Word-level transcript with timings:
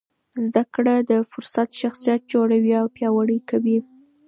زده 0.43 0.63
کړه 0.73 0.95
د 1.09 1.11
فرد 1.29 1.69
شخصیت 1.81 2.21
جوړوي 2.33 2.73
او 2.81 2.87
پیاوړی 2.95 3.39
کوي. 3.49 3.77